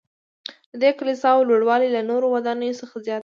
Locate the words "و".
3.19-3.19